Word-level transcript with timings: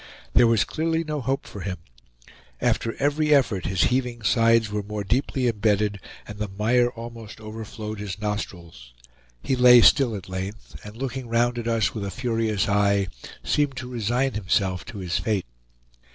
There 0.33 0.47
was 0.47 0.63
clearly 0.63 1.03
no 1.03 1.21
hope 1.21 1.45
for 1.45 1.59
him. 1.61 1.77
After 2.59 2.95
every 2.95 3.31
effort 3.35 3.67
his 3.67 3.83
heaving 3.93 4.23
sides 4.23 4.71
were 4.71 4.81
more 4.81 5.03
deeply 5.03 5.45
imbedded 5.45 5.99
and 6.27 6.39
the 6.39 6.47
mire 6.47 6.89
almost 6.89 7.39
overflowed 7.39 7.99
his 7.99 8.19
nostrils; 8.19 8.95
he 9.43 9.55
lay 9.55 9.79
still 9.81 10.15
at 10.15 10.27
length, 10.27 10.83
and 10.83 10.97
looking 10.97 11.27
round 11.29 11.59
at 11.59 11.67
us 11.67 11.93
with 11.93 12.03
a 12.03 12.09
furious 12.09 12.67
eye, 12.67 13.09
seemed 13.43 13.77
to 13.77 13.87
resign 13.91 14.33
himself 14.33 14.83
to 14.85 14.97
his 14.97 15.19
fate. 15.19 15.45